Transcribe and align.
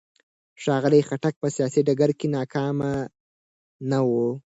ښاغلي 0.61 1.01
خټک 1.07 1.35
په 1.41 1.47
سیاسي 1.55 1.81
ډګر 1.87 2.11
کې 2.19 2.27
ناکامه 2.35 2.91
نه 3.89 3.99
و. 4.07 4.09